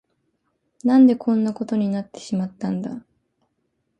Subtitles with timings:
[0.83, 3.05] 何でこんなことになってしまったんだ。